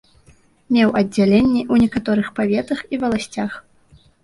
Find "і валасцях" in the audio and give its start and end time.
2.95-3.51